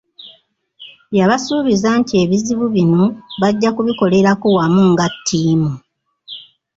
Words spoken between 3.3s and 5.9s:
bajja kubikolerako wamu nga ttiimu.